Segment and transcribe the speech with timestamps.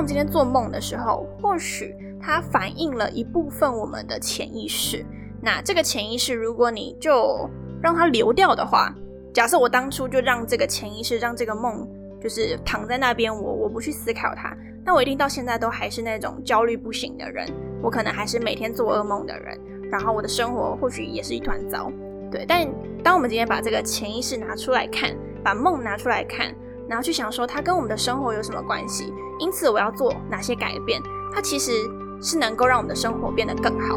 [0.00, 5.04] 我们今天做梦的时候，或许它反映了一部分我们的潜意识。
[5.42, 7.46] 那这个潜意识，如果你就
[7.82, 8.94] 让它流掉的话，
[9.34, 11.86] 假设我当初就让这个潜意识，让这个梦
[12.18, 17.46] 就是躺在那边，我我不去思考它，那我一定到现在都还是那种焦虑不醒的人，
[17.82, 21.92] 我可能还是每天做噩梦的人，然后我的生活或许也是一团糟。
[22.30, 22.66] 对，但
[23.04, 26.54] 当我们今天把这个潜意识拿出来看，把梦拿出来看，
[26.90, 31.00] 然后去想说它跟我们的生活有什么关系，因此我要做哪些改变，
[31.32, 31.88] 它其实
[32.20, 33.96] 是能够让我们的生活变得更好。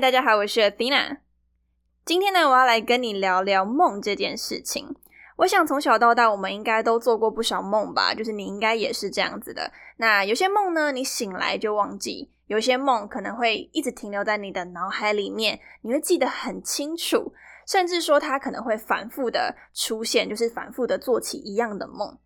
[0.00, 1.18] 大家好，我是 Athena。
[2.06, 4.96] 今天呢，我要来跟你聊聊梦这件事情。
[5.36, 8.14] 我想从小到大，我们应该都做过不少梦吧？
[8.14, 9.70] 就是你应该也是这样子的。
[9.98, 17.34] 那有些梦呢，你醒来就忘记；有些梦可能会一直停留在你的脑海里面，你会记得很清楚，
[17.66, 22.18] 甚至说它可能会反复的出现，就是反复的做起一样的梦。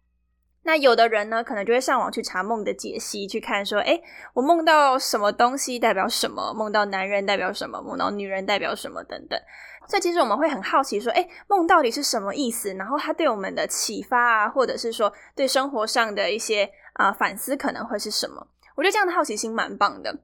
[0.64, 4.00] 那有的人呢，可能就会上网去查梦的解析，去看说，哎，
[4.32, 6.54] 我梦到什么东西代表什么？
[6.54, 7.82] 梦到男人代表什么？
[7.82, 9.04] 梦到女人代表什么？
[9.04, 9.38] 等等。
[9.86, 12.72] 所以其实我们会很好奇说，哎，梦到底是什么意思？
[12.74, 18.46] 然后它对我们的启发啊，或者是说对生活上的一些啊反思，可能会是什么？
[18.74, 20.18] 我觉得这样的好奇心蛮棒的。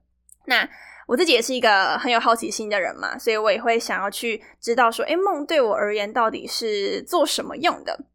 [0.45, 0.67] 那
[1.07, 8.05] 我自己也是一个很有好奇心的人嘛，所以我也会想要去知道说，哎，梦对我而言到底是做什么用的？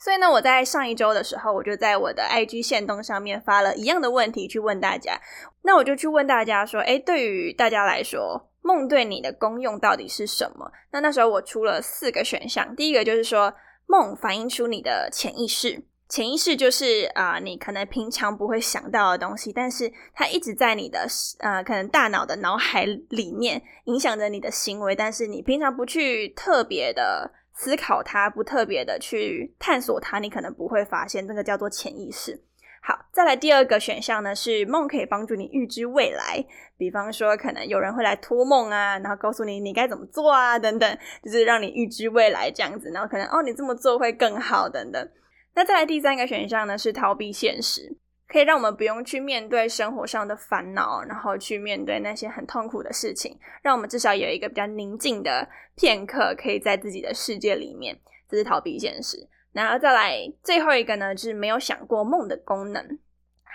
[0.00, 5.20] 所以呢，我在上一周的时候，我就在我的 IG 线动上面发了一样的问题去问大家。
[5.62, 10.70] 那我就去问大家说，诶，对于大家来说，梦对你的功用到底是什么？
[10.92, 13.52] 那那时候我出了四个选项，第一个就是说，
[13.86, 21.08] 梦反映出你的潜意识，潜意识就是啊，你可能平常不会想到的东西，但是它一直在你的
[21.40, 27.32] 呃，可能大脑的脑海里面影响着你的行为，但是你平常不去特别的。
[27.60, 32.40] 思考它，不特别的去探索它，你可能不会发现，这个叫做潜意识。
[32.80, 36.42] 好，再来第二个选项呢，是梦可以帮助你预知未来，
[36.76, 45.10] 比方说可能有人会来托梦啊，然后告诉你你该怎么做啊，等等，就是让你预知未来这样子，然后可能哦你这么做会更好等等。
[45.56, 47.98] 那再来第三个选项呢，是逃避现实。
[48.28, 59.26] 可以让我们不用去面对生活上的烦恼，然后去面对那些很痛苦的事情，让我们至少有一个比较宁静的片刻，可以在自己的世界里面，这是逃避现实。
[59.52, 62.98] 然后再来最后一个呢，就是没有想过梦的功能。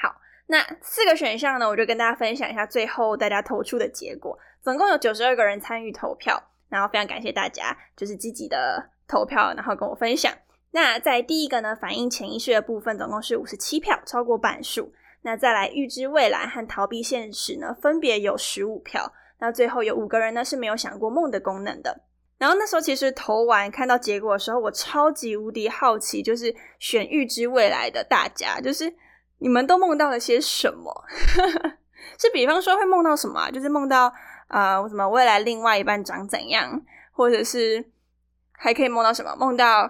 [0.01, 0.15] 好，
[0.47, 10.33] 那四个选项呢，我就跟大家分享一下最后大家投出的结果，总共有九十二个人参与投票，然后非常感谢大家，就是积极的投票，然后跟我分享。
[10.75, 14.91] 那在第一个呢，反映潜意识的部分总共是五十七票，超过半数。
[15.21, 19.13] 那再来预知未来和逃避现实呢，分别有十五票。
[19.37, 22.01] 那最后有五个人呢是没有想过梦的功能的。
[22.39, 28.91] 然后那时候其实投完看到结果的时候，我超级无敌好奇，就是选预知未来的大家，就是
[29.37, 30.91] 你们都梦到了些什么？
[32.17, 33.51] 是比方说会梦到什么？
[33.51, 34.11] 就是梦到
[34.47, 36.81] 啊呃什么未来另外一半长怎样，
[37.11, 37.91] 或者是
[38.51, 39.35] 还可以梦到什么？
[39.35, 39.89] 梦到。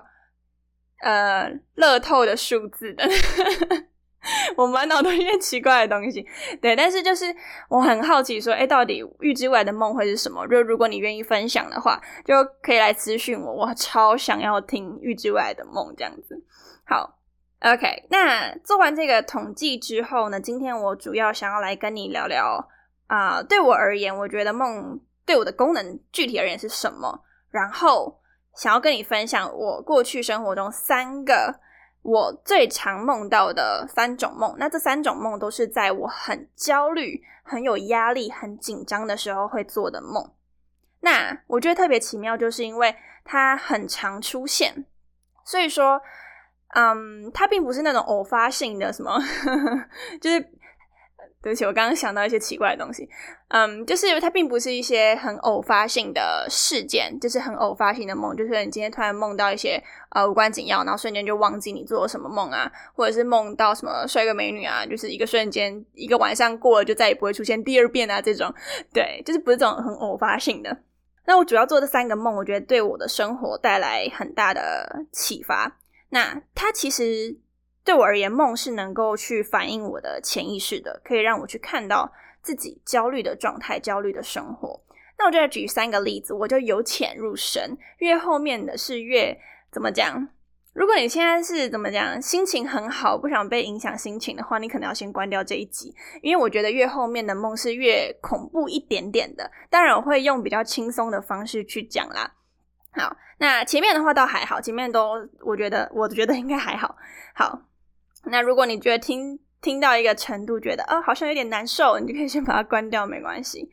[1.04, 3.04] 呃，乐透的数字的，
[4.56, 6.26] 我满脑都一些奇怪的东西。
[6.62, 7.26] 对，但是就是
[7.68, 10.48] 我很好奇，说，哎，到底预知未来的梦会是什么？
[10.48, 13.54] 就如果你愿意分享的话，就可以来咨询我。
[13.54, 16.42] 我超想要听预知未来的梦这样子。
[16.86, 17.20] 好
[17.60, 22.66] ，OK，那做完这个统计之后呢，今天我主要想要来跟你聊聊
[23.08, 27.24] 啊，对我而言，我觉得梦对我的功能具体而言是什么？
[27.52, 28.23] 然后。
[28.56, 31.60] 想要跟你分享我过去生活中三个
[32.02, 34.56] 我最常梦到的三种梦。
[34.58, 40.32] 那这三种梦都是在我很焦虑、很有压力、很紧张的时候会做的梦。
[41.00, 42.96] 那我觉得特别奇妙，就是因为
[43.26, 44.86] 它很常出现，
[45.44, 46.02] 所以说，
[46.76, 49.18] 嗯，它并不是那种偶发性的什么，
[50.22, 50.40] 就是
[51.44, 53.08] 对不起，我刚刚想到一些奇怪的东西。
[53.50, 68.50] 嗯，就是它并不是一些很偶发性的事件，就是很偶发性的梦，就是你今天突然梦到一些呃无关紧要，然后瞬间就忘记你做了什么梦啊，或者是梦到什么帅哥美女啊，就是一个瞬间一个晚上过了就再也不会出现第二遍啊这种。
[68.94, 70.78] 对，就是不是这种很偶发性的。
[71.26, 75.78] 那我主要做这三个梦，我觉得对我的生活带来很大的启发。
[76.10, 77.38] 那它其实。
[77.86, 84.82] 对我而言，梦是能够去反映我的潜意识的，可以让我去看到自己焦虑的状态、焦虑的生活。
[85.18, 87.78] 那我就来举三个例子，我就由浅入深。
[88.00, 89.38] 越后面的是越
[89.70, 90.28] 怎么讲？
[90.74, 99.52] 如果你现在是怎么讲，心情很好，不想被影响心情的话，你可能要先关掉这一集，因为我觉得越后面的梦是越恐怖一点点的。
[99.70, 102.34] 当然，我会用比较轻松的方式去讲啦。
[102.94, 106.96] 好，那前面的话倒还好，前面都我觉得，我觉得应该还好。
[107.36, 107.62] 好。
[108.26, 113.70] 那如果你觉得听听到一个程度，觉得呃好像有点难受，你就可以先把它关掉，没关系。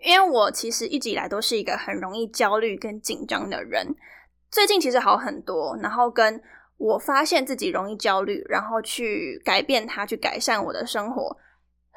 [0.00, 3.86] 因为我其实一直以来都是一个很容易焦虑跟紧张的人，
[4.50, 5.76] 最近其实好很多。
[5.80, 6.42] 然后跟
[6.76, 11.36] 我发现自己容易焦虑，然后去改变它，去改善我的生活，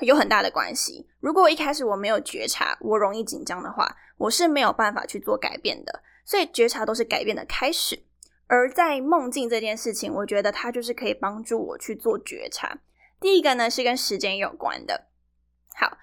[0.02, 1.08] 有很大的关系。
[1.20, 6.02] 如果一开始我没有觉察我容易紧张的话，我是没有办法去做改变的。
[6.24, 8.00] 所以觉察都是改变的开始。
[8.48, 12.80] 而在梦境这件事情，我觉得它就是可以帮助我去做觉察。
[13.20, 15.08] 第一个呢是跟时间有关的。
[15.76, 15.98] 好，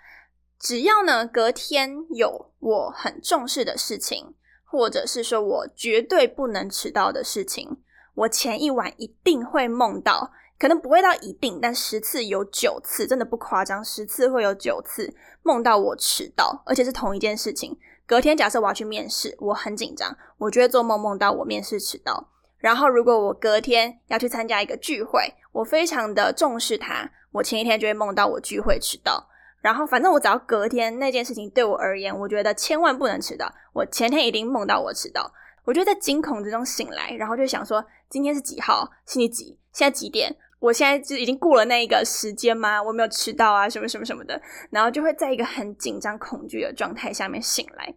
[0.59, 4.35] 只要呢隔天有我很重视的事情，
[4.65, 7.79] 或者是说我绝对不能迟到的事情，
[8.15, 17.79] 我前一晚一定会梦到，可能不会到一定，但十次有九次，真的不夸张，十次会有九次梦到我迟到，而且是同一件事情。
[18.07, 22.29] 隔天假设我要去面试，我很紧张，我就会做梦梦到我面试迟到。
[22.59, 29.29] 然后，如果我隔天要去参加一个聚会，我非常的重视它，我前一天就会梦到我聚会迟到。
[29.61, 33.53] 然后，反正我只要隔天那件事情对我而言，我觉得千万不能迟到。
[33.73, 35.33] 我前天一定梦到我迟到，
[35.65, 38.89] 我就在惊恐之中醒来，然后就想说，今天是几号？
[39.07, 39.59] 星期几？
[39.73, 40.37] 现在几点？
[40.63, 42.83] 我现在就已经过了那一个时间吗？
[42.83, 44.41] 我没有迟到啊，什么什么什么的。
[44.71, 47.95] 然后就会在一个很紧张、恐惧的状态下面醒来。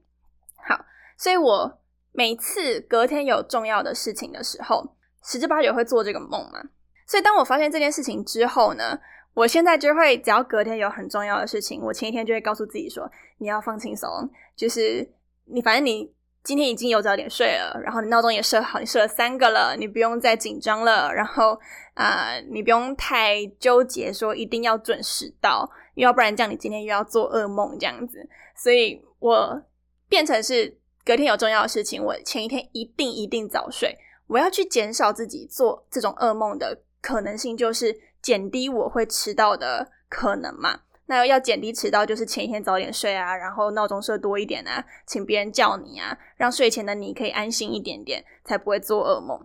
[0.67, 0.83] 好，
[1.17, 1.81] 所以我。
[2.17, 6.63] 每次隔天有重要的事情的时候，十之八九会做这个梦嘛。
[7.05, 8.97] 所以当我发现这件事情之后呢，
[9.33, 14.09] 我现在就会只要隔天有很重要的事情，我前一天就会告诉自己说：你要放轻松，
[14.55, 15.05] 就是
[15.43, 16.09] 你反正你
[16.45, 21.11] 今天已经有早点睡了，然后你闹钟也设好，你设了三个了，你不用再紧张了。
[21.13, 21.59] 然后
[21.95, 28.29] 啊，你不用太纠结说一定要准时到，要不然这样你今天又要做噩梦这样子。
[28.55, 29.61] 所以我
[30.07, 30.77] 变成是。
[31.07, 33.95] 隔天有重要的事情，我前一天一定一定早睡。
[34.25, 40.79] 我要去减少自己做这种噩梦的可能性，就是减低我会迟到的可能嘛。
[41.07, 49.37] 那要减低迟到，就是前一天早点睡啊，然后闹钟设多一点啊，请别人叫你啊，让睡前的你可以安心一点点，才不会做噩梦。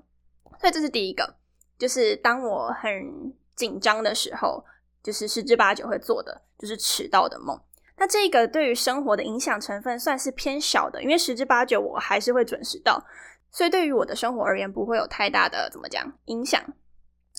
[0.59, 1.37] 所以这是第一个，
[1.79, 4.65] 就是当我很紧张的时候，
[5.03, 7.61] 就是十之八九会做的，就是迟到的梦。
[7.97, 13.05] 那这个对于生活的影响成分算是偏小的，因为十之八九我还是会准时到，
[13.51, 16.59] 所以对于我的生活而言不会有太大的怎么讲影响。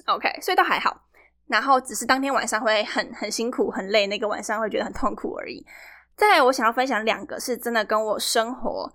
[0.05, 1.07] OK，所以倒还好。
[1.51, 5.63] 然后只是当天晚上会很很辛苦、很累，那个晚上会觉得很痛苦而已。
[6.15, 8.91] 再来，我想要分享两个是真的跟我生活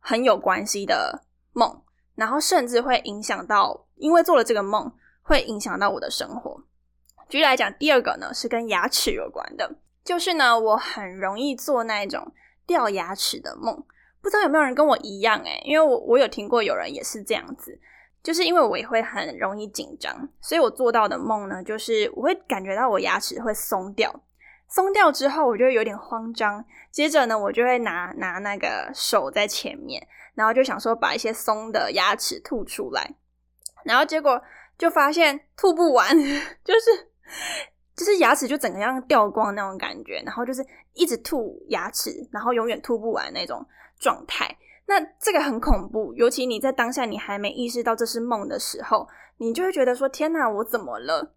[0.00, 1.82] 很有关系的梦，
[2.16, 4.92] 然后甚至会影响到，因为做了这个梦
[5.22, 6.64] 会影响到我的生活。
[7.28, 9.76] 举例来讲，第二个呢是跟牙齿有关的。
[10.02, 12.32] 就是呢，我很容易做那种
[12.66, 13.84] 掉牙齿的梦，
[14.20, 17.78] 不知道有没有人跟我一样诶，因为我我有听过有人也是这样子，
[18.22, 24.12] 就是因为我也会很容易紧张，所以我做到的梦呢，就是我会感觉到我牙齿会松掉，
[24.68, 33.14] 松掉之后我就有点慌张，接着呢，我就会拿拿那个手在前面，然后就想说把一些松的牙齿吐出来，
[33.84, 34.42] 然后结果
[34.76, 36.16] 就发现吐不完，
[36.64, 37.10] 就是。
[37.96, 43.62] 就是牙齿就整个样掉光那种感觉，然后就是一直吐牙齿，然后永远吐不完那种
[43.98, 44.48] 状态。
[44.90, 49.06] 那这个很恐怖，尤其你在当下你还没意识到这是梦的时候，
[49.36, 51.32] 你就会觉得说：“天哪，我怎么了？”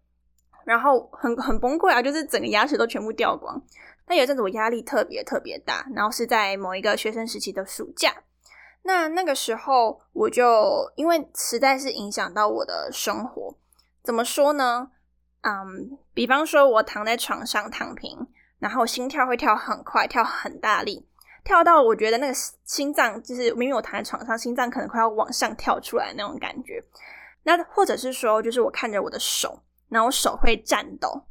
[0.66, 3.62] 然后很很崩溃啊，就是整个牙齿都全部掉光。
[4.08, 8.12] 那有阵子我压力特别特别大，然后是在某一个学生时期的暑假。
[8.82, 13.56] 那那个时候我就因为实在是影响到我的生活，
[14.02, 14.90] 怎么说呢？
[15.42, 18.26] 嗯，比方说，我躺在床上躺平，
[18.58, 21.06] 然后心跳会跳很快，跳很大力，
[21.44, 22.34] 跳到我觉得那个
[22.64, 26.82] 心脏就是明明我躺在床上，心脏可能快要往上跳出来那种感觉。
[27.42, 31.26] 那或者是说，就是我看着我的手，然后手会颤抖，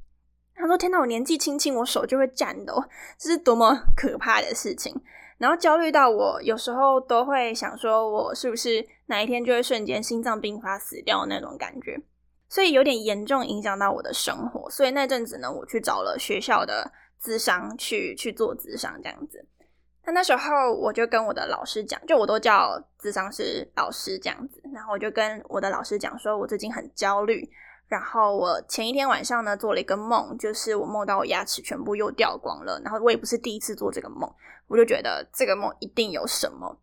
[0.54, 2.84] 他说：“天哪，我年纪轻轻，我手就会颤抖，
[3.18, 4.96] 这是多么可怕的事情！
[5.40, 12.00] 然后焦虑到我有时候都会想说，我是不是哪一天就会瞬间心脏病发死掉那种感觉，
[12.48, 14.70] 所以有点严重影响到我的生活。
[14.70, 19.44] 所以那阵子呢，我去找了学校的咨商去去做咨商这样子。
[20.06, 27.50] 那那时候我就跟我的老师讲，就我都叫智商师老师这样子，然后我就跟我的老师讲说，我最近很焦虑。”
[27.90, 32.82] 然后我前一天晚上呢做了一个梦，就是我梦到我牙齿全部又掉光了。
[32.84, 34.28] 然后我也不是第一次做这个梦，
[34.68, 36.80] 我就觉得这个梦一定有什么。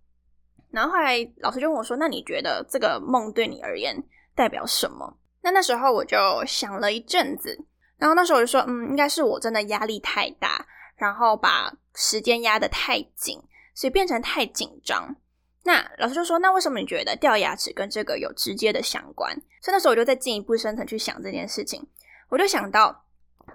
[0.71, 3.97] 然后后来老师就问我说：“那你觉得这个梦对你而言
[4.37, 7.59] 代表什么？”那那时候我就想了一阵子，
[7.99, 10.65] 然后那时候我就说：“嗯，应该是我真的压力太大，
[11.01, 13.41] 然后把时间压得太紧，
[13.75, 15.17] 所以变成太紧张。”
[15.65, 21.87] 那老师就说：“那为什么你觉得掉牙齿跟这个有直接的相关？”所以那时候我就再进一步深层去想这件事情。
[22.29, 23.05] 我就想到，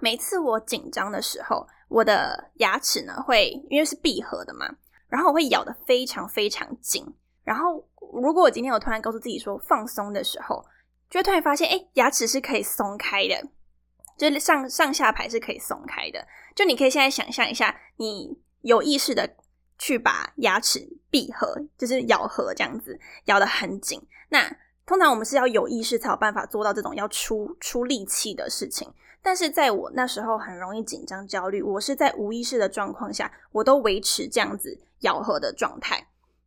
[0.00, 4.68] 每次我紧张的时候，我的牙齿呢会因为是闭合的嘛，
[5.08, 7.04] 然后我会咬得非常非常紧。
[7.42, 10.64] 然后如果我今天我突然告诉自己说放松的时候，
[11.10, 13.48] 就会突然发现，哎，牙齿是可以松开的，
[14.16, 16.26] 就是上上下排是可以松开的。
[16.54, 19.36] 就你可以现在想象一下，你有意识的。
[19.78, 24.00] 去把牙齿闭合，就是咬合这样子，咬得很紧。
[24.30, 24.50] 那
[24.86, 28.90] 通常我们是要有意识才有办法做到这种要出出力气的事情。
[29.20, 36.02] 但是在我那时候很容易紧张焦虑，我是在无意识的状况下，我都维持这样子咬合的状态。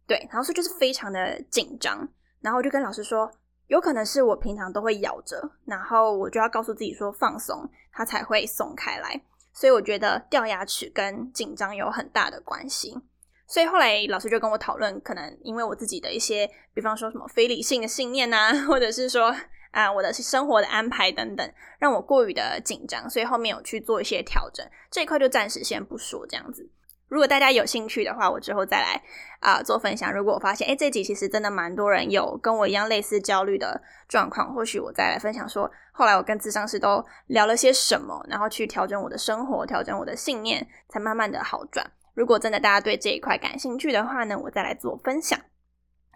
[0.08, 2.10] 对，然后所以就是非常的紧张。
[2.42, 3.32] 然后我就跟老师说，
[3.70, 9.22] 有可能是我平常都会咬着，然后我就要告诉自己说放松，它才会松开来。
[9.54, 12.98] 所以我觉得掉牙齿跟紧张有很大的关系。
[13.46, 19.36] 所以后来老师就跟我讨论，可能因为我自己的一些，比方说什么非理性的信念呐，或者是说
[19.72, 24.66] 啊我的生活的安排等等，让我过于的紧张，所以后面有去做一些调整。
[24.90, 26.68] 这一块就暂时先不说这样子。
[27.10, 29.02] 如果大家有兴趣的话，我之后再来
[29.40, 30.14] 啊做分享。
[30.14, 41.86] 如果我发现哎这集其实真的蛮多人有跟我一样类似焦虑的状况，或许我再来分享说，后来我跟智商师都聊了些什么，然后去调整我的生活，调整我的信念，才慢慢的好转。
[42.14, 45.40] 如果真的大家对这一块感兴趣的话呢，我再来做分享。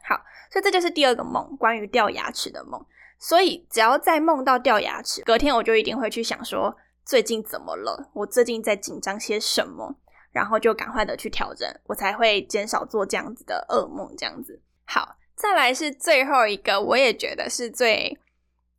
[0.04, 0.22] 好，
[0.52, 2.86] 所以这就是第二个梦，关于掉牙齿的梦。
[3.18, 8.12] 所以只要再梦到掉牙齿，隔天我就一定会去想说，最近怎么了？
[8.14, 9.96] 我最近在紧张些什么？
[10.34, 14.14] 然后就赶快的去调整，我才会减少做这样子的噩梦。
[14.18, 14.62] 这样子。
[14.84, 18.18] 好，再来是最后一个，我也觉得是最……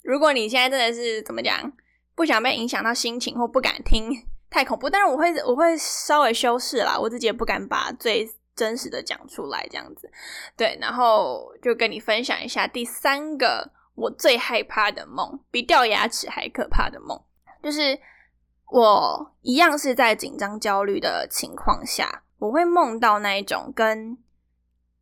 [0.03, 1.73] 如果你现在真的是怎么讲，
[2.15, 4.11] 不想被影响到心情，或不敢听。
[4.51, 10.09] 太恐怖，但是我会我会稍微修饰啦，我自己也不敢把最真实的讲出来，这样子，
[10.57, 17.21] 对，然后就跟你分享一下第三个我最害怕的梦，比掉牙齿还可怕的梦，
[17.65, 17.99] 就是
[18.75, 24.19] 我一样是在紧张焦虑的情况下，我会梦到那一种跟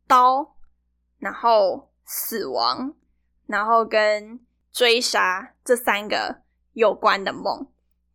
[0.07, 0.53] 刀，
[1.17, 2.93] 然后死亡，
[3.47, 4.39] 然后跟
[4.71, 6.41] 追杀这三个
[6.73, 7.65] 有关的梦。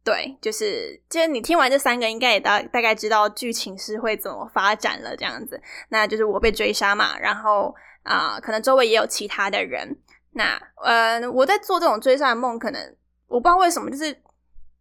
[0.04, 5.16] 对，就是，其实你听完这三个，应该也大大概知道剧情是会怎么发展了。
[5.16, 7.74] 这样子，那就是我被追杀嘛，然后
[8.04, 9.98] 啊，可能周围也有其他的人。
[10.30, 12.96] 那呃，我在做这种追杀的梦，可能
[13.26, 14.16] 我不知道为什么，就是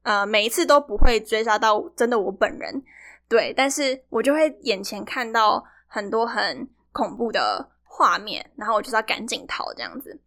[0.07, 2.81] 呃，每一次都不会追杀到真的我本人。
[3.27, 10.17] 对，但是我就会眼前看到很多很恐怖的画面，然后我就是要赶紧逃这样子。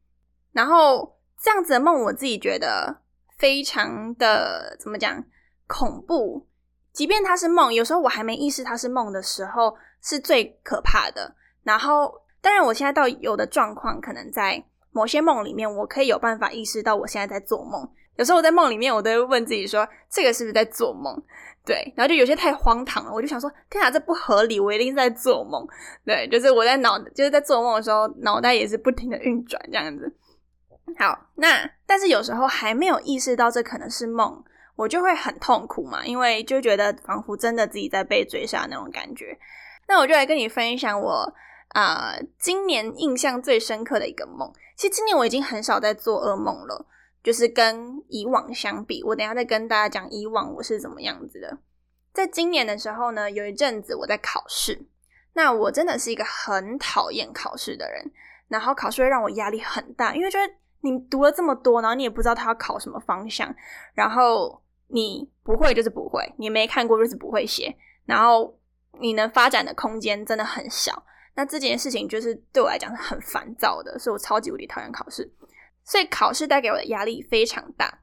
[0.52, 3.00] 然后这样子的梦，我自己觉得。
[3.38, 5.24] 非常的怎么讲
[5.66, 6.46] 恐怖，
[6.92, 11.34] 即便它是梦，有时候我还没意识它是梦的时候，是最可怕的。
[11.62, 17.90] 然后，当然我现在到有的状况，可能在某些梦里面，我可以有办法意识到我现在在做梦。
[18.16, 21.14] 有时候我在梦里面，我都会问自己说：“这个是不是在做梦？”
[21.64, 25.66] 对，然后就有些太荒唐了，我就想说：“天啊，这不合理，我一定是在做梦。”
[26.04, 30.12] 对，就是我在脑，就是在做梦的时候，脑袋也是不停的运转这样子。
[30.98, 34.42] 好，那但是有时候还没有意识到这可能是梦，
[34.74, 39.38] 我就会很痛苦嘛，因为就觉得仿佛真的自己在被追杀那种感觉。
[39.86, 41.32] 那我就来跟你分享我
[41.68, 44.50] 啊今年印象最深刻的一个梦。
[44.76, 46.86] 其实今年我已经很少在做噩梦了，
[47.22, 51.58] 就是跟以往相比，我等下再跟大家讲以往我是怎么样子的。
[52.12, 54.86] 在今年的时候呢，有一阵子我在考试，
[55.34, 58.10] 那我真的是一个很讨厌考试的人，
[58.48, 60.54] 然后考试会让我压力很大，因为觉得。
[60.82, 63.54] 你读了这么多，然后你也不知道他要考什么方向，
[63.92, 68.58] 然后你不会就是不会，你没看过就是不会写，然后
[68.98, 71.04] 你能发展的空间真的很小。
[71.34, 75.30] 那这件事情就是对我来讲是很烦躁的，所以我超级无敌讨厌考试，
[75.84, 78.00] 所以考试带给我的压力非常大。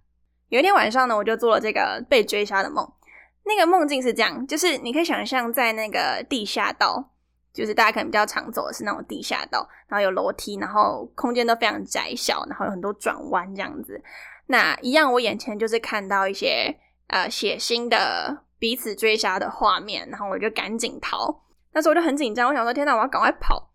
[0.50, 2.90] 有一天晚上呢，我就做了这个被追杀的梦。
[3.44, 7.12] 那个梦境是这样，就是你可以想象在那个地下道，
[7.54, 14.02] 就是大家可能比较常走的是那种地下道，然后有楼梯，然后空间都非常窄小，然后有很多转弯这样子。
[14.48, 21.44] 那一样，我眼前就是看到一些呃血腥的彼此追杀的画面，然后我就赶紧逃。
[21.72, 23.72] 那时候我就很紧张，我想说天哪，我要赶快跑。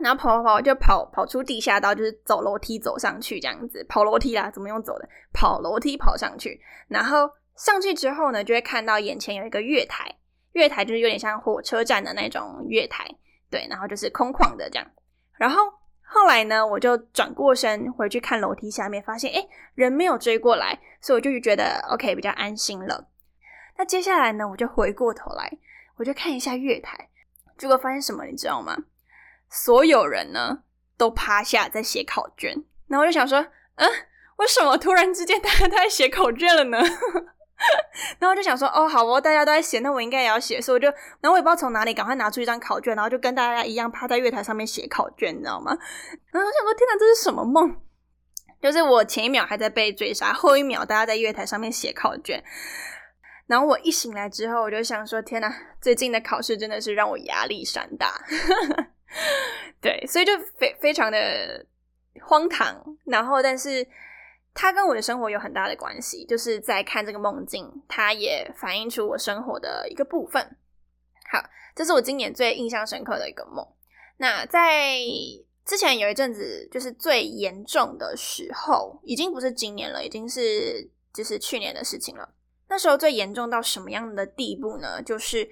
[0.00, 5.08] 然后跑跑跑，就跑跑出地下道，就是走楼梯走上去这样子，跑楼梯啦，怎么用走的？
[5.32, 7.30] 跑楼梯跑上去，然后。
[7.54, 10.10] 上去之后呢，就会看到眼前有一个月台，
[10.52, 13.06] 月台就是有点像火车站的那种月台，
[13.50, 14.90] 对，然后就是空旷的这样。
[15.36, 15.62] 然后
[16.02, 23.06] 后来呢，我就转过身回去看楼梯下面，发现哎，人没有追过来，所以我就觉得 OK 比较安心了。
[23.76, 25.52] 那接下来呢，我就回过头来，
[25.96, 27.10] 我就看一下月台，
[27.58, 28.74] 结果发现什么，你知道吗？
[29.52, 30.60] 所有人呢
[30.96, 33.38] 都趴下在写考卷，然后我就想说，
[33.76, 33.88] 嗯，
[34.36, 36.78] 为什么突然之间大家都在写考卷了呢？
[38.18, 40.88] 然后就想说，哦，好哦，大家都在写，那我应该也要写，所以我就，
[41.20, 45.76] 然后我也不知道从哪里赶快拿出一张考卷，然后就跟大家一样趴在月台上面写考卷，你知道吗？
[46.32, 47.76] 然后我想说，天哪，这是什么梦？
[48.60, 52.42] 就是我前一秒还在被追杀，后一秒大家在月台上面写考卷。
[53.46, 58.20] 然后我一醒来之后，我就想说，天哪，最近的考试真的是让我压力山大。
[59.80, 61.64] 对，所以就非非常的
[62.20, 62.82] 荒唐。
[63.04, 63.86] 然后，但是。
[64.54, 70.46] 它跟我的生活有很大的关系，就是在看这个梦境，它也反映出我生活的一个部分。
[71.30, 71.42] 好，
[71.74, 73.66] 这是我今年最印象深刻的一个梦。
[74.18, 74.98] 那在
[75.64, 82.34] 之前有一阵子，就是最严重的时候，已经不是今年了，已经是就是去年的事情了。
[82.68, 85.02] 那时候最严重到什么样的地步呢？
[85.02, 85.48] 就是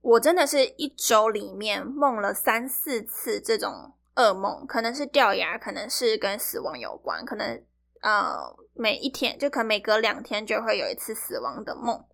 [0.00, 7.62] 我真的是一周里面梦了三四次这种噩梦，可能是掉牙，可能是跟死亡有关，可能。
[8.00, 8.38] 呃，
[8.74, 12.04] 每一天就可能每隔两天就会有一次死亡的梦。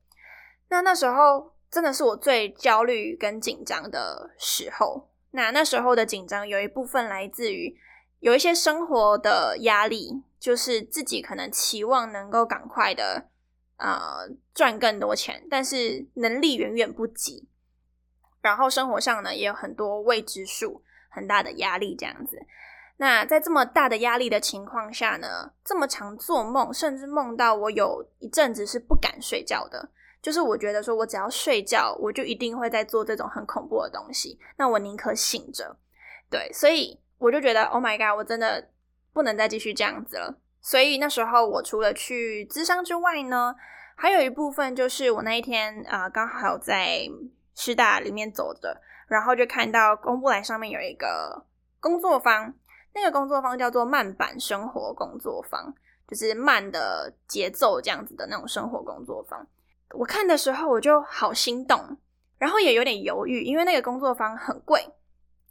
[0.70, 5.10] 那那时候真的是我最焦虑跟紧张的时候。
[5.32, 7.76] 那那时候的紧张有一部分来自于
[8.20, 13.28] 有一些生活的压力，就是自己可能期望能够赶快的
[13.76, 17.46] 呃赚更多钱，但是能力远远不及。
[18.44, 22.38] 然后生活上呢也有很多未知数，很大的压力这样子。
[22.98, 29.88] 那在这么大的压力的情况下呢，这么常做梦，甚至梦到我有一阵子是不敢睡觉的，
[30.20, 35.74] 就是我觉得说我只要睡觉，我就一定会在做这种很恐怖的东西，那我宁可醒着。
[36.30, 38.68] 对，所以我就觉得，Oh my god，我真的
[39.14, 40.38] 不能再继续这样子了。
[40.60, 43.54] 所以那时候我除了去咨商之外呢，
[43.96, 47.08] 还有一部分就是我那一天啊，刚好在
[47.54, 51.44] 师大里面走着，然后就看到公布栏上面有一个
[51.80, 52.54] 工作坊。
[52.96, 55.74] 那个工作坊叫做慢版生活工作坊，
[56.06, 59.44] 就是慢的节奏这样子的那种生活工作坊。
[59.90, 61.96] 我看的时候我就好心动，
[62.38, 64.88] 然后也有点犹豫，因为那个工作坊很贵，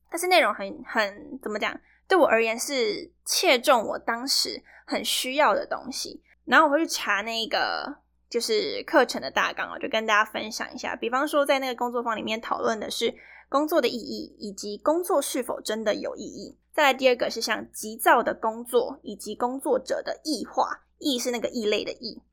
[0.10, 6.24] 但是内容很很怎么讲，对我而言是切中我当时很需要的东西。
[6.46, 7.94] 然后我会去查那个
[8.34, 10.96] 就是课程的大纲，我就跟大家分享一下。
[10.96, 13.13] 比方说，在那个工作坊里面讨论的是
[13.48, 16.58] 工作的意义，以及工作是否真的有意义。
[16.74, 22.24] 再来第二个是像急躁的工作以及工作者的异化，异是那个异类的异。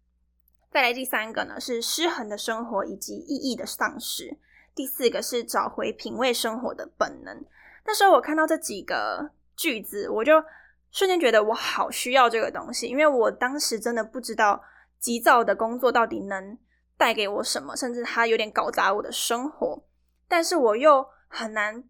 [0.72, 4.38] 再来第三个呢是失衡的生活以及意义的丧失。
[4.74, 7.44] 第四个是找回品味生活的本能。
[7.84, 10.42] 那时候我看到这几个句子，我就
[10.90, 14.62] 瞬间觉得我好需要这个东西，因为我当时真的不知道
[15.00, 16.56] 急躁的工作到底能
[16.96, 19.82] 带给我什么，甚至它有点搞砸我的生活，
[20.28, 21.82] 但是我又很难。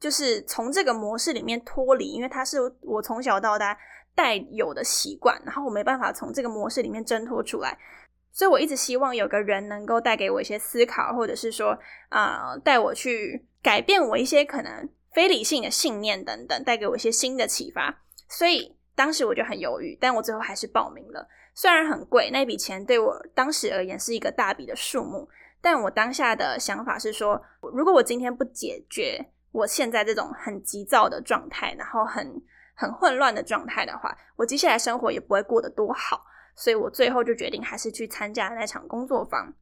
[0.00, 3.74] 就是从这个模式里面脱离，因为它是我从小到大
[4.14, 7.78] 带有的习惯，然后我没办法从这个模式里面挣脱出来，
[8.30, 11.78] 所以我一直希望有个人能够带给我一些思考，或者是说
[12.10, 18.02] 啊，带我去改变我一些可能非理性的信念等等，带给我一些新的启发。
[18.28, 21.26] 所以当时我就很犹豫，但我最后还是报名了。
[21.54, 25.28] 虽然很贵，那笔钱对我当时而言是一个大笔的数目，
[25.62, 29.30] 但我当下的想法是说，如果我今天不解决。
[29.54, 32.42] 我现在这种很急躁的状态，然后很
[32.74, 39.54] 很混乱的状态的话，我接下来生活也不会过得多好，所以我最后就决定还是去参加那场工作坊。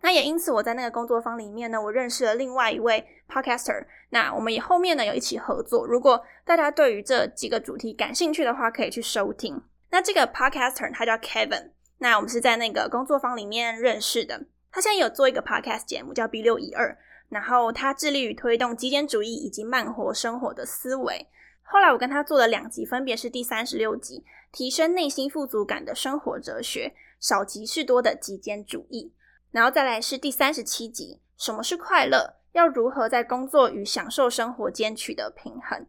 [0.00, 3.86] 那也因此，我在那个工作坊里面呢，我认识了另外一位 podcaster。
[4.10, 5.86] 那我们也后面呢有一起合作。
[5.86, 9.62] 如果大家对于这几个主题感兴趣的话，可以去收听。
[9.90, 14.46] 那这个 podcaster 他叫 Kevin，那我们是在那个工作坊里面认识的。
[14.70, 16.98] 他现在有做一个 podcast 节目叫 B 六一二。
[17.28, 21.26] 然后他致力于推动极简主义以及慢活生活的思维，
[21.64, 24.20] 后来我跟他做了两集，分别是第三十六集
[24.56, 29.12] 《提升内心富足感的生活哲学》，少即是多的极简主义，
[29.50, 32.36] 然后再来是第三十七集《什么是快乐？
[32.52, 35.80] 要如何在工作与享受生活间取得平衡》。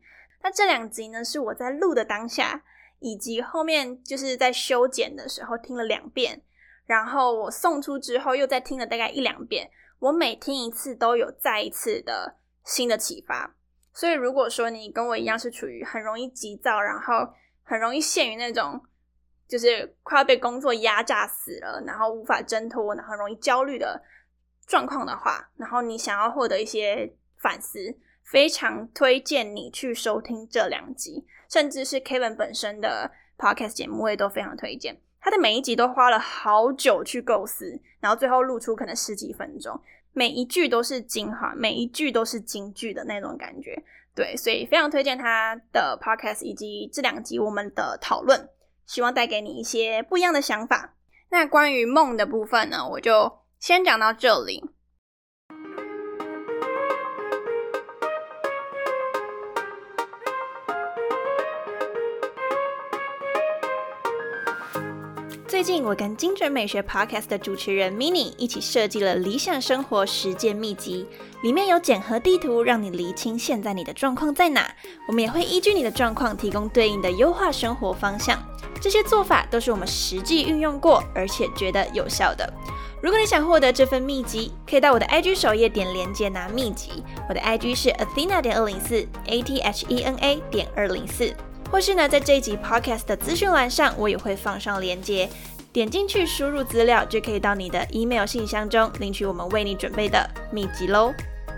[0.41, 2.63] 那这两集呢，是我在录的当下，
[2.99, 6.41] 以及后面就是在修剪的时候听了两遍，
[6.85, 13.55] 然后我送出之后又再听了大概一两遍，我每听一次都有再一次的新的启发。
[13.93, 17.27] 所以，如果说你跟我一样是处于很容易急躁，然后
[17.63, 18.79] 很容易陷于那种
[19.47, 23.99] 就是快要被工作压榨死了，然后无法挣脱，然后容易焦虑的
[24.67, 27.97] 状况的话，然后你想要获得一些反思，
[28.29, 34.99] 非常推荐你去收听这两集，甚至是 Kevin 本身的 Podcast 节目，我也都非常推荐。
[35.21, 39.79] 他的每一集都花了好久去构思，然后最后录出可能十几分钟。
[40.11, 43.81] 每一句都是精华，每一句都是金句的那种感觉，
[44.13, 48.49] 对，所以非常推荐他的 podcast 以及这两集我们的讨论，
[48.85, 50.95] 希望带给你一些不一样的想法。
[51.29, 54.63] 那关于梦的部分呢，我就先讲到这里。
[65.47, 71.07] 最近，我跟精准美学 Podcast 的主持人 Mini 一起设计了理想生活实践秘籍，
[71.41, 74.69] 里面有检核地图，让你厘清现在你的状况在哪。
[75.07, 78.37] 我们也会依据你的状况，提供对应的优化生活方向。
[78.81, 82.53] 这些做法都是我们实际运用过，而且觉得有效的。
[83.01, 87.01] 如果你想获得这份秘籍，可以到我的 IG 首页点连接拿秘籍。
[87.29, 91.33] 我的 IG 是 Athena 点二零四，A T H E N A 点二零四。
[91.69, 95.29] 或是呢，在这一集 podcast 的资讯栏上，我也会放上链接，
[95.71, 101.13] 点进去输入资料，就可以到你的 email 信箱中领取我们为你准备的秘籍喽。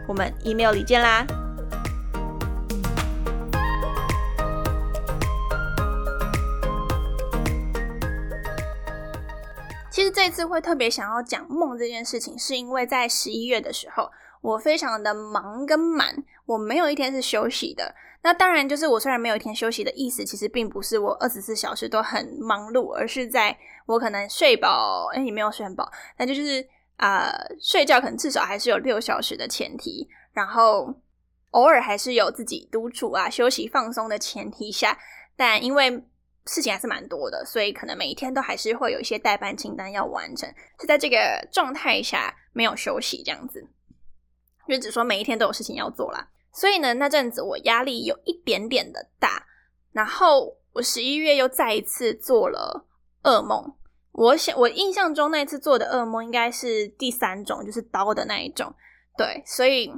[0.08, 1.26] 我们 email 里见啦！
[9.92, 14.10] 其实这次会特别想要讲梦这件事情，是因为在十一月的时候，
[14.42, 17.94] 我非常的忙跟满，我没有一天是休息的。
[18.22, 30.94] 那当然，就是我虽然没有一天休息的意思，其实并不是我二十四小时都很忙碌，而是在我可能睡饱，哎，也没有睡很饱，那就是啊，睡觉可能至少还是有六小时的前提，然后
[31.52, 35.00] 偶尔还是有自己独处啊、休息放松的前提下，
[35.38, 35.90] 但因为
[36.46, 43.66] 事情还是蛮多的，所以可能每一天都还是会有一些代办清单要完成，是在这个状态下没有休息这样子，
[44.68, 46.28] 就只说每一天都有事情要做啦。
[46.60, 49.48] 所以呢，那阵子我压力有一点点的大，
[49.94, 52.86] 然后我十一月又再一次做了
[53.24, 53.74] 噩梦。
[54.12, 58.76] 我想，我印象中那次做的噩梦应该是第三种，就是刀的那一种。
[59.18, 59.90] 对，所以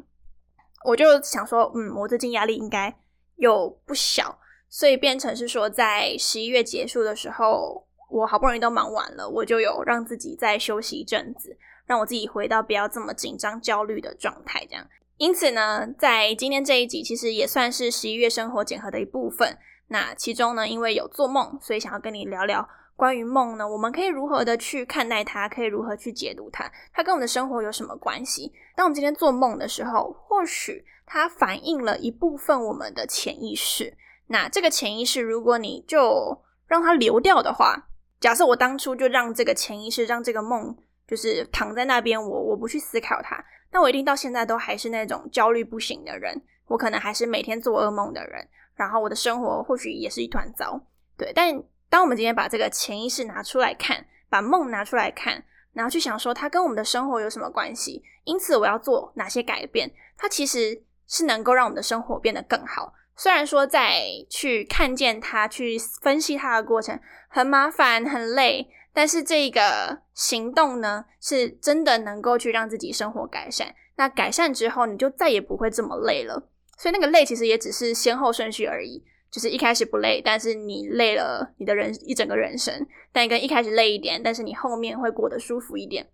[0.86, 2.96] 我就想说，嗯，我最近压力应该
[3.38, 4.38] 有不小，
[4.70, 14.88] 所以变成是说，在十一月结束的时候，我好不容易都忙完了，我就有让自己再休息一阵子，让我自己回到不要这么紧张、焦虑的状态，这样。
[15.22, 19.56] 因此呢，在今天这一集，其实也算是十一月生活检核的一部分。
[19.90, 28.52] 那其中呢，因为有做梦，所以想要跟你聊聊关于梦呢，我们可以如何的去看待它，可以如何去解读它，它跟我们的生活有什么关系？
[28.76, 33.96] 当我们今天做梦的时候，或许它反映了一部分我们的潜意识。
[34.26, 40.76] 那这个潜意识，如果你就让它流掉的话，假设我当初就让这个潜意识，让这个梦
[41.12, 43.44] 就是躺在那边，我我不去思考它。
[43.70, 50.82] 那我一定到现在都还是那种焦虑不行的人，我可能还是每天做噩梦的人，然后我的生活或许也是一团糟，
[51.18, 51.34] 对。
[51.36, 55.44] 但当我们今天把这个潜意识拿出来看，把梦拿出来看，
[55.74, 62.94] 然后去想说它跟我们的生活有什么关系，因此我要做哪些改变，它其实是能够让我们的生活变得更好。
[63.18, 66.98] 虽然说在去看见它、去分析它的过程
[67.28, 68.70] 很麻烦、很累。
[68.94, 73.74] 但是这个行动呢，是真的能够去让自己生活改善。
[73.96, 76.50] 那改善之后，你就再也不会这么累了。
[76.78, 86.10] 所以那个累其实也只是先后顺序而已，就是一开始不累，但是你累了你的人一整个人生，但跟一开始累一点，但是你后面会过得舒服一点。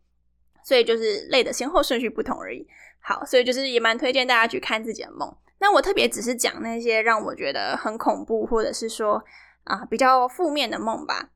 [0.64, 2.68] 所以就是累的先后顺序不同而已。
[3.00, 5.34] 好，所以就是也蛮推荐大家去看自己的梦。
[5.60, 9.24] 那我特别只是讲那些让我觉得很恐怖，或者是说
[9.64, 11.30] 啊比较负面的梦吧。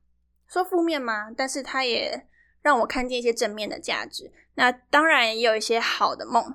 [0.52, 1.30] 说负面吗？
[1.34, 2.26] 但是它也
[2.60, 4.30] 让我看见一些正面的价值。
[4.56, 6.54] 那当然也有一些好的梦，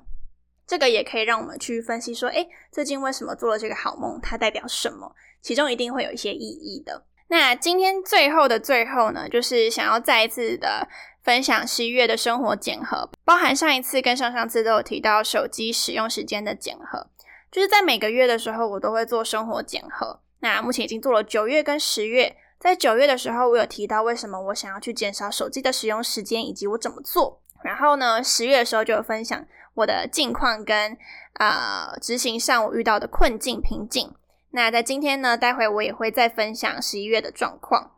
[0.68, 4.20] 这个也可以让我们去分析说，哎，最近为什么做了这个好梦？
[4.22, 5.16] 它代表什么？
[5.42, 7.06] 其中一定会有一些意义的。
[7.30, 10.88] 那今天最后的最后呢，就是想要再一次的
[11.24, 17.10] 分享十一月的生活检核，包含上一次跟上上次都有提到手机使用时间的检核。
[17.52, 20.22] 就是在每个月的时候，我都会做生活检核。
[20.42, 22.38] 那目前已经做了九月跟十月。
[22.60, 27.42] 在九月的时候，我有提到为什么我想要去减少手机的使用时间，以及我怎么做。
[27.64, 30.98] 然后呢，十月的时候就有分享我的近况跟
[31.34, 34.14] 啊执行上我遇到的困境瓶颈。
[34.52, 37.92] 那在今天呢，待会我也会再分享十一月的状况。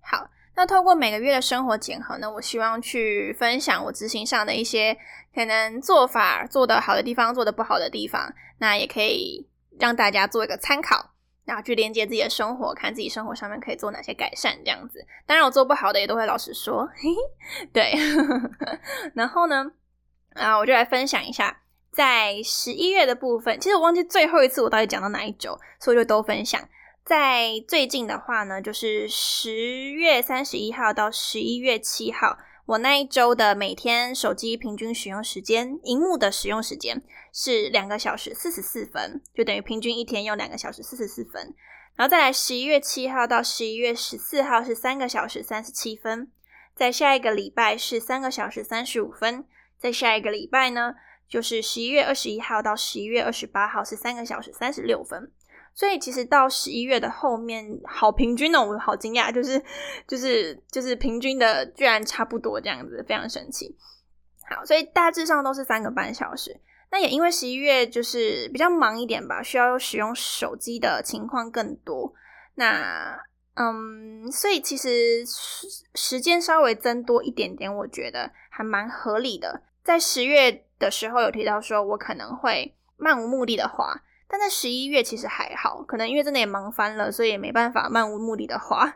[0.00, 4.96] 好，那透过每个月的生活检核呢，我希望去分享我执行上的一些
[5.34, 9.48] 可能做法做得好的地方，做得不好的地方，那也可以
[9.80, 11.11] 让大家做一个参考。
[11.44, 15.04] 然后去连接自己的生活，看自己生活上面可以做哪些改善，这样子。
[15.26, 16.88] 当然，我做不好的也都会老实说。
[16.94, 17.92] 嘿嘿对，
[19.14, 19.72] 然后呢，
[20.34, 26.60] 啊，我就来分享一下，在十一月的部分，其实我忘记最后一次我到底讲到哪一周，所以就都分享。
[27.04, 32.38] 在最近的话呢，就是十月三十一号到十一月七号。
[32.64, 37.02] 我那一周的每天手机平均使用时间，荧幕的使用时间
[37.32, 41.54] 是两个小时四十四分，就等于平均一天用两个小时四十四分。
[41.96, 46.30] 然后再来十一月七号到十一月十四号是三个小时三十七分，
[46.74, 49.44] 在下一个礼拜是三个小时三十五分，
[49.78, 50.94] 在下一个礼拜呢
[51.28, 55.30] 就是十一月二十一号到十一月二十八号是三个小时三十六分。
[55.74, 59.62] 所以其实到十一月的后面，好平均哦，我好惊讶，就是
[60.06, 63.74] 就是就是平均的居然差不多这样子，非常神奇。
[64.50, 66.60] 好，所以大致上都是三个半小时。
[66.92, 72.12] 那也因为十一月就是比较忙一点吧，需要使用手机的情况更多。
[72.54, 73.18] 那
[73.54, 75.24] 嗯，所以其实
[75.94, 79.62] 时间稍微增多一点点，我觉得还蛮合理的。
[79.82, 84.02] 在十月的时候有提到说，我可能会漫无目的的滑。
[84.28, 88.86] 但在十一月其实还好，可能因为真的也忙翻了，所以也没办法漫无目的的滑，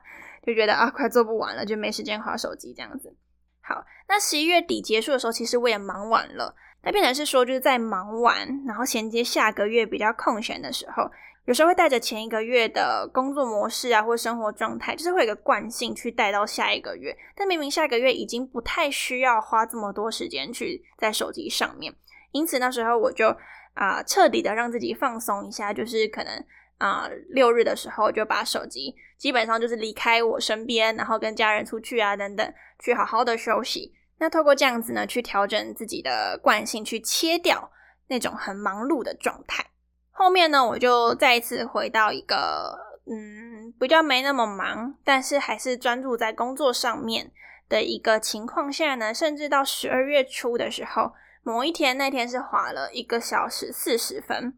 [0.46, 3.14] 就觉得啊快做不完了，就没时间滑手机这样子。
[3.60, 6.54] 好，那十一月底结束的时候，其实我也忙完了，
[6.86, 11.10] 那变成是说就是在忙完，然后衔接下个月比较空闲的时候，
[11.44, 21.92] 有时候会带着前一个月的工作模式啊，或生活状态，就是会有一个惯性去带到下一个月，但明明下个月已经不太需要花这么多时间去在手机上面，
[22.30, 23.36] 因此那时候我就。
[23.78, 26.32] 啊，彻底的让自己放松一下，就是可能
[26.78, 33.92] 啊，六日的时候就把手机基本上就是离开我身边，然后跟家人出去啊等等，去好好的休息。
[34.18, 37.70] 那透过这样子呢，去调整自己的惯性，去切掉
[38.08, 39.64] 那种很忙碌的状态。
[40.10, 47.30] 后面呢，我就再一次回到一个嗯，比较没那么忙，但是还是专注在工作上面
[47.68, 51.12] 的一个情况下呢，甚至到十二月初的时候。
[51.42, 54.52] 某一天，那天是滑了一个小时四十分，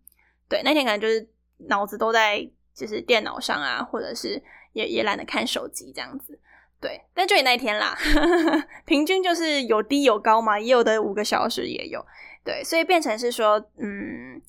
[0.49, 1.29] 对，那天可能就是
[1.68, 4.42] 脑子都在就是电脑上啊，或者是
[4.73, 6.40] 也也懒得看手机这样子，
[6.81, 7.97] 对，但就你那一天啦，
[8.87, 12.05] 平均就是有低有高嘛，也有的五个小时也有，
[12.45, 14.41] 对，所以变成是说，嗯，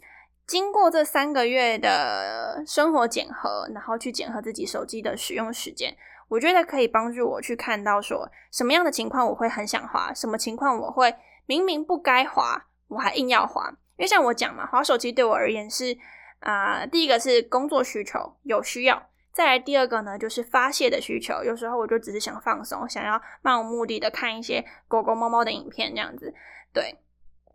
[0.46, 5.96] 经过这三个月的生活检核，然后去检核自己手机的使用时间，
[6.28, 11.16] 我觉得可以帮助我去看到说什么样的情况我会很想滑，什么情况我会。
[11.48, 15.98] 明明不该滑，我还硬要滑，因为像我讲嘛，滑手机对我而言是
[16.42, 26.34] 啊，第一个是工作需求有需要，再来第二个呢就是发泄的需求，有时候我就只是想放松，想要漫无目的的看一些狗狗猫猫的影片这样子。
[26.74, 27.00] 对，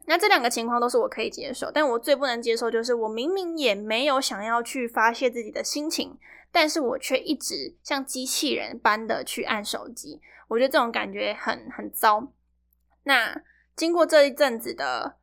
[0.06, 6.18] 那这两个情况都是我可以接受，但我最不能接受就是我明明也没有想要去发泄自己的心情，
[6.50, 12.32] 但是我却一直像机器人般的去按手机，我觉得这种感觉很很糟。
[13.02, 13.42] 那
[13.76, 15.16] 经过这一阵子的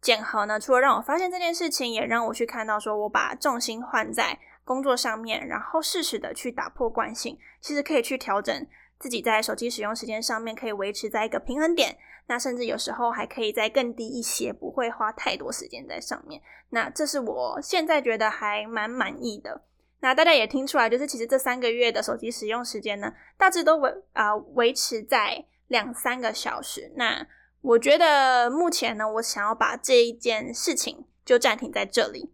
[0.00, 4.38] 检核呢，除了让我发现这件事情，也让我去看到说，我把重心换在
[4.68, 8.66] 工作上面，然后适时的去打破惯性，其实可以去调整
[8.98, 11.96] 自己在手机使用时间上面，可以维持在一个平衡点。
[12.26, 16.42] 那甚至有时候还可以再更低一些，不会花太多时间在上面。
[16.68, 19.62] 那这是我现在觉得还蛮满意的。
[20.00, 26.92] 那大家也听出来，就是其实这三个月的手机使用时间呢，大致都维啊维持在两三个小时。
[26.96, 27.26] 那
[27.62, 32.30] 我觉得目前呢，我想要把这一件事情就暂停在这里。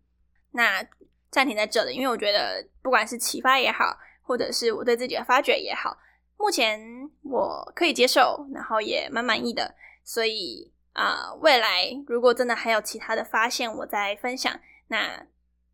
[0.51, 0.85] 那
[1.35, 5.99] 暂停在这里，因为我觉得不管是启发也好，或者是我对自己的发掘也好，
[6.37, 6.81] 目前
[7.25, 9.75] 我可以接受，然后也蛮满意的。
[10.05, 14.61] 所以啊，未来如果真的还有其他的发现，我再分享。
[14.87, 15.27] 那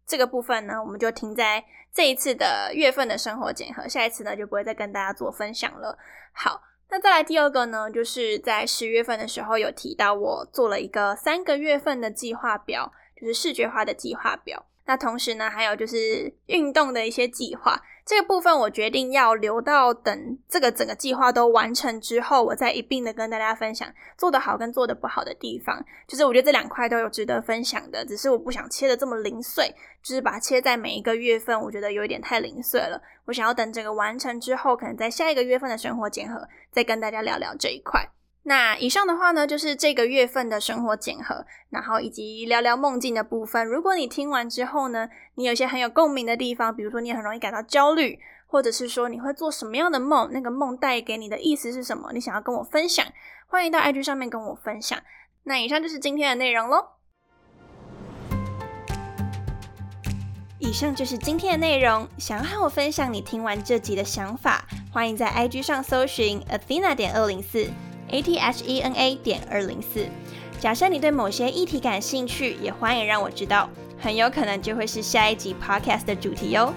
[0.07, 5.99] 这个部分呢，我们就停在这一次的月份的生活检核，下一次呢就不会再跟大家做分享了。
[6.33, 6.63] 好。
[6.93, 14.67] 那再来第二个呢，就是在十月份的时候有提到，我做了一个三个月份的计划表，就是视觉化的计划表。
[14.91, 17.81] 那同时呢，还有就是运动的一些计划。
[18.05, 25.81] 这个部分我决定要留到等这个整个计划都完成之后，我再一并的跟大家分享做得好跟做得不好的地方。
[26.09, 29.73] 就是我觉得这两块都有值得分享的，只是我不想切的这么零碎，
[30.03, 33.01] 就是把它切在每一个月份，我觉得有一点太零碎了。
[33.27, 38.11] 我想要等整个完成之后，可能在下一个月份的生活检核再跟大家聊聊这一块。
[38.43, 43.67] 那以上的话呢，就是这个月份的生活检核，然后以及聊聊梦境的部分。
[43.67, 53.07] 如果你听完之后呢，你有些很有共鸣的地方，比如说你很容易感到焦虑，或者是说你会做什么样的梦，那个梦带给你的意思是什么，你想要跟我分享，
[53.47, 54.99] 欢迎到 IG 上面跟我分享。
[55.45, 56.85] 那以上就是今天的内容喽。
[60.59, 62.09] 以上就是今天的内容。
[62.19, 67.67] 想要和我分享你听完这集的想法，欢迎在 IG 上搜寻 Athena 点二零四。
[68.11, 70.07] A t h e n a 点二零四。
[70.59, 73.69] 假设你对某些议题感兴趣，也欢迎让我知道，
[73.99, 76.75] 很有可能就会是下一集 podcast 的主题哦。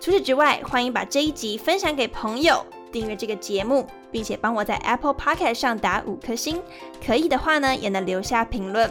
[0.00, 6.60] 除此之外，欢迎把这一集分享给朋友，订阅这个节目，并且帮我在 Apple Podcast 上打五颗星。
[7.04, 8.90] 可以的话呢，也能留下评论。